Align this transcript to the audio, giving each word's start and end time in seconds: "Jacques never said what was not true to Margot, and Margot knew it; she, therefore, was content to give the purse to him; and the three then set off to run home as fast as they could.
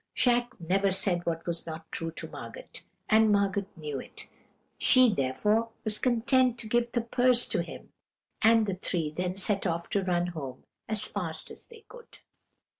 "Jacques 0.15 0.59
never 0.59 0.89
said 0.91 1.23
what 1.27 1.45
was 1.45 1.67
not 1.67 1.91
true 1.91 2.09
to 2.09 2.27
Margot, 2.27 2.67
and 3.07 3.31
Margot 3.31 3.67
knew 3.75 3.99
it; 3.99 4.29
she, 4.79 5.13
therefore, 5.13 5.69
was 5.83 5.99
content 5.99 6.57
to 6.57 6.67
give 6.67 6.91
the 6.93 7.01
purse 7.01 7.47
to 7.49 7.61
him; 7.61 7.91
and 8.41 8.65
the 8.65 8.73
three 8.77 9.11
then 9.11 9.35
set 9.37 9.67
off 9.67 9.91
to 9.91 10.03
run 10.03 10.25
home 10.33 10.63
as 10.89 11.05
fast 11.05 11.51
as 11.51 11.67
they 11.67 11.85
could. 11.87 12.17